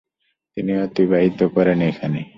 তিনি 0.57 0.73
অতিবাহিত 0.85 1.39
করেন 1.55 1.79
এখানে। 1.89 2.21